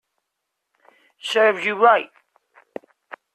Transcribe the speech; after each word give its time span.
Serves 1.19 1.63
you 1.63 1.75
right 1.75 2.09